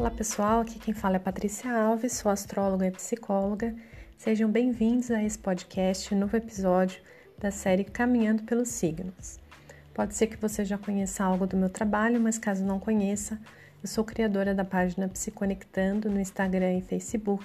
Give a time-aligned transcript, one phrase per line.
[0.00, 3.76] Olá pessoal, aqui quem fala é Patrícia Alves, sou astróloga e psicóloga.
[4.16, 7.02] Sejam bem-vindos a esse podcast, novo episódio
[7.38, 9.38] da série Caminhando pelos Signos.
[9.92, 13.38] Pode ser que você já conheça algo do meu trabalho, mas caso não conheça,
[13.82, 17.44] eu sou criadora da página Psiconectando no Instagram e Facebook,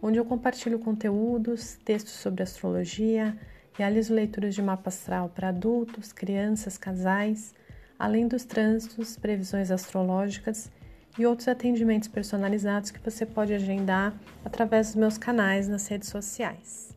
[0.00, 3.36] onde eu compartilho conteúdos, textos sobre astrologia,
[3.72, 7.52] realizo leituras de mapa astral para adultos, crianças, casais,
[7.98, 10.70] além dos trânsitos, previsões astrológicas
[11.18, 14.14] e outros atendimentos personalizados que você pode agendar
[14.44, 16.96] através dos meus canais nas redes sociais.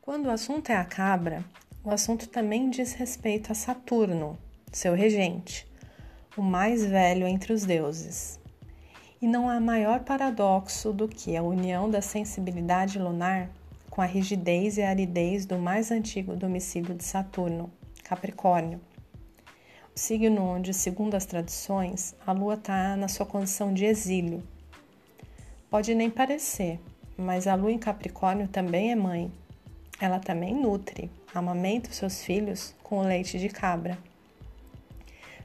[0.00, 1.44] Quando o assunto é a cabra,
[1.84, 4.38] o assunto também diz respeito a Saturno,
[4.72, 5.66] seu regente,
[6.36, 8.40] o mais velho entre os deuses.
[9.20, 13.50] E não há maior paradoxo do que a união da sensibilidade lunar
[13.88, 17.70] com a rigidez e aridez do mais antigo domicílio de Saturno,
[18.02, 18.80] Capricórnio
[19.94, 24.42] signo onde, segundo as tradições, a lua está na sua condição de exílio.
[25.68, 26.80] Pode nem parecer,
[27.16, 29.30] mas a lua em Capricórnio também é mãe.
[30.00, 33.98] Ela também nutre, amamenta os seus filhos com o leite de cabra.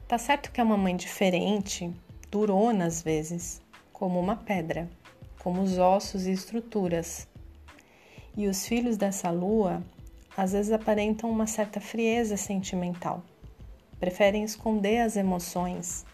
[0.06, 1.92] Tá certo que é uma mãe diferente,
[2.30, 3.60] durona às vezes,
[3.92, 4.88] como uma pedra,
[5.42, 7.28] como os ossos e estruturas.
[8.34, 9.82] E os filhos dessa lua
[10.34, 13.22] às vezes aparentam uma certa frieza sentimental
[13.98, 16.06] preferem esconder as emoções.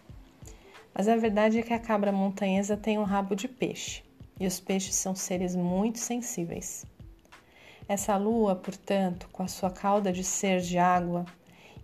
[0.94, 4.02] Mas a verdade é que a cabra montanhesa tem um rabo de peixe
[4.38, 6.86] e os peixes são seres muito sensíveis.
[7.88, 11.26] Essa lua, portanto, com a sua cauda de ser de água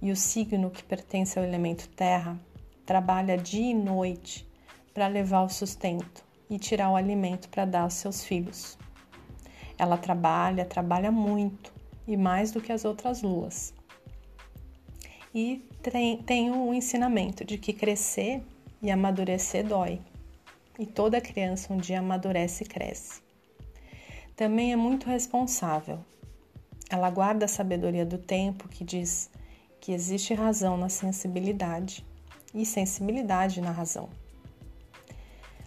[0.00, 2.38] e o signo que pertence ao elemento terra,
[2.86, 4.48] trabalha dia e noite
[4.94, 8.78] para levar o sustento e tirar o alimento para dar aos seus filhos.
[9.76, 11.72] Ela trabalha, trabalha muito
[12.06, 13.74] e mais do que as outras luas
[15.34, 15.64] e
[16.26, 18.42] tem o ensinamento de que crescer
[18.82, 20.00] e amadurecer dói.
[20.78, 23.20] E toda criança um dia amadurece e cresce.
[24.34, 25.98] Também é muito responsável.
[26.88, 29.30] Ela guarda a sabedoria do tempo que diz
[29.80, 32.04] que existe razão na sensibilidade
[32.54, 34.08] e sensibilidade na razão.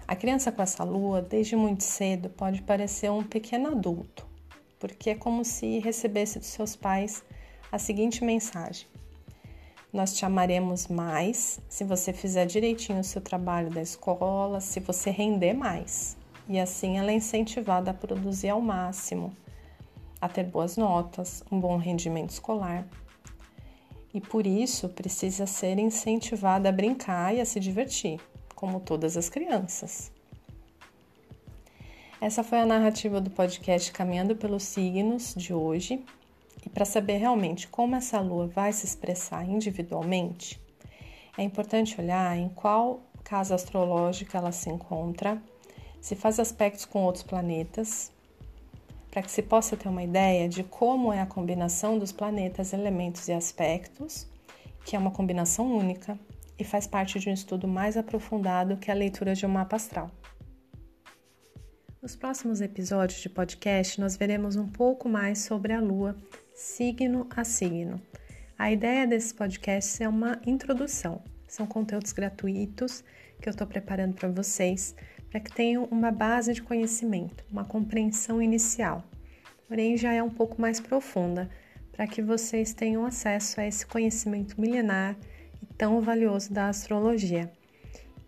[0.08, 4.28] A criança com essa lua, desde muito cedo, pode parecer um pequeno adulto,
[4.78, 7.24] porque é como se recebesse dos seus pais
[7.72, 8.86] a seguinte mensagem:
[9.94, 15.12] nós te amaremos mais se você fizer direitinho o seu trabalho da escola, se você
[15.12, 16.18] render mais.
[16.50, 19.32] E assim ela é incentivada a produzir ao máximo,
[20.20, 22.88] a ter boas notas, um bom rendimento escolar.
[24.12, 28.20] E por isso precisa ser incentivada a brincar e a se divertir,
[28.56, 30.12] como todas as crianças.
[32.20, 36.04] Essa foi a narrativa do podcast Caminhando pelos Signos de hoje.
[36.66, 40.62] E para saber realmente como essa lua vai se expressar individualmente,
[41.38, 45.42] é importante olhar em qual casa astrológica ela se encontra,
[46.00, 48.12] se faz aspectos com outros planetas,
[49.10, 53.28] para que se possa ter uma ideia de como é a combinação dos planetas, elementos
[53.28, 54.28] e aspectos,
[54.86, 56.20] que é uma combinação única
[56.58, 60.10] e faz parte de um estudo mais aprofundado que a leitura de um mapa astral.
[62.02, 66.18] Nos próximos episódios de podcast, nós veremos um pouco mais sobre a Lua
[66.54, 68.00] signo a signo.
[68.58, 71.22] A ideia desse podcast é uma introdução.
[71.48, 73.04] São conteúdos gratuitos
[73.42, 74.96] que eu estou preparando para vocês,
[75.30, 79.04] para que tenham uma base de conhecimento, uma compreensão inicial.
[79.68, 81.50] Porém, já é um pouco mais profunda,
[81.92, 85.18] para que vocês tenham acesso a esse conhecimento milenar
[85.62, 87.52] e tão valioso da astrologia.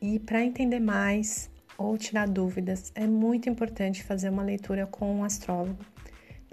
[0.01, 5.23] E para entender mais ou tirar dúvidas, é muito importante fazer uma leitura com um
[5.23, 5.94] astrólogo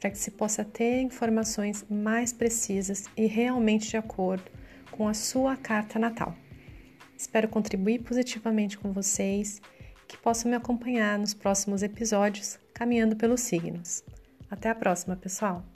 [0.02, 4.42] para que se possa ter informações mais precisas e realmente de acordo
[4.90, 6.34] com a sua carta natal.
[7.16, 9.62] Espero contribuir positivamente com vocês,
[10.08, 14.02] que possam me acompanhar nos próximos episódios caminhando pelos signos.
[14.50, 15.71] Até a próxima, pessoal!